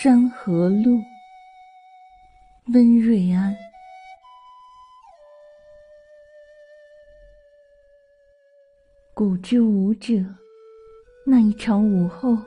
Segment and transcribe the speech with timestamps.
[0.00, 1.02] 山河路，
[2.72, 3.52] 温瑞安。
[9.12, 10.24] 古之舞者，
[11.26, 12.38] 那一场午后，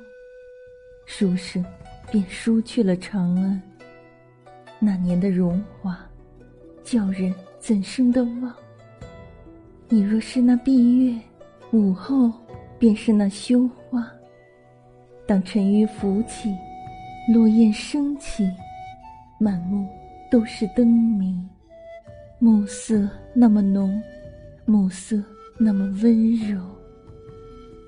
[1.05, 1.61] 书生
[2.09, 3.61] 便输去了长安。
[4.79, 5.99] 那年的荣华，
[6.85, 8.55] 叫人怎生的忘？
[9.89, 11.21] 你若是那闭月，
[11.73, 12.31] 午后
[12.79, 14.09] 便是那羞花。
[15.27, 16.49] 当沉鱼浮起，
[17.27, 18.49] 落雁升起，
[19.39, 19.87] 满目
[20.29, 21.49] 都是灯明，
[22.39, 24.01] 暮色那么浓，
[24.65, 25.21] 暮色。
[25.63, 26.59] 那么温柔，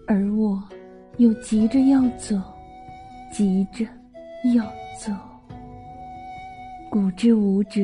[0.06, 0.62] 而我
[1.18, 2.40] 又急着要走，
[3.32, 3.84] 急着
[4.54, 4.64] 要
[4.96, 5.12] 走。
[6.92, 7.82] 古之舞者，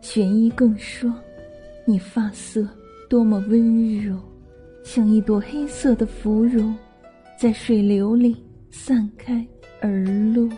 [0.00, 1.12] 玄衣更霜，
[1.84, 2.68] 你发色
[3.10, 4.16] 多么温柔，
[4.84, 6.72] 像一朵黑色的芙蓉，
[7.36, 8.36] 在水流里
[8.70, 9.44] 散开
[9.80, 10.48] 而落。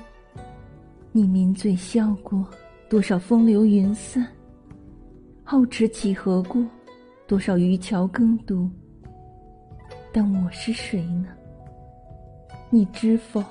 [1.11, 2.47] 你抿嘴笑过，
[2.89, 4.27] 多少风流云散，
[5.43, 6.65] 后池几何故？
[7.27, 8.69] 多少渔樵耕读，
[10.13, 11.29] 但我是谁呢？
[12.69, 13.43] 你知否？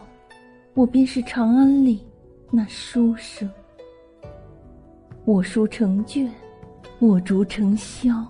[0.76, 2.06] 我便是长安里
[2.52, 3.50] 那书生。
[5.26, 6.32] 我书成卷，
[7.00, 8.24] 我竹成箫，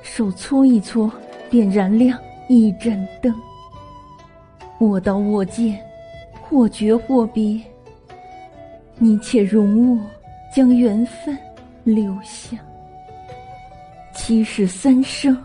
[0.00, 1.12] 手搓一搓，
[1.50, 3.34] 便燃亮一盏灯。
[4.78, 5.78] 我刀我剑，
[6.40, 7.60] 或绝或别，
[8.98, 10.04] 你且容我
[10.54, 11.38] 将缘分
[11.84, 12.56] 留下。
[14.14, 15.36] 七世三生，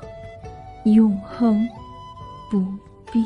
[0.85, 1.67] 永恒
[2.49, 2.59] 不
[3.11, 3.23] 变。